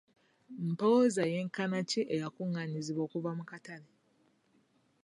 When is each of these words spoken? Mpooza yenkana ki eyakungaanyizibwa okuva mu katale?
Mpooza 0.69 1.23
yenkana 1.33 1.77
ki 1.89 2.01
eyakungaanyizibwa 2.15 3.01
okuva 3.07 3.31
mu 3.37 3.43
katale? 3.49 3.89